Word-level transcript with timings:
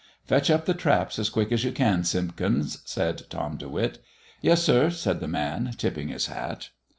"Fetch 0.25 0.49
up 0.49 0.65
the 0.65 0.73
traps 0.73 1.19
as 1.19 1.29
quick 1.29 1.51
as 1.51 1.63
you 1.63 1.71
can, 1.71 2.03
Simpkins," 2.03 2.81
said 2.85 3.21
Tom 3.29 3.57
De 3.57 3.69
Witt. 3.69 4.03
"Yes, 4.41 4.63
sir," 4.63 4.89
said 4.89 5.19
the 5.19 5.27
man, 5.27 5.75
tipping 5.77 6.07
his 6.07 6.25
hat. 6.25 6.69